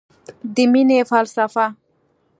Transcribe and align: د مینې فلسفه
د 0.55 0.55
مینې 0.71 0.99
فلسفه 1.09 1.65